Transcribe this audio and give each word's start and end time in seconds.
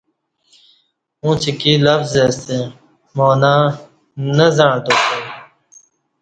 اݩڅ 1.23 1.43
اکی 1.51 1.71
لفظ 1.85 2.11
ستہ 2.35 2.57
معنہ 3.15 3.53
نہ 4.35 4.47
زعں 4.55 4.77
تاسیوم۔ 4.85 5.25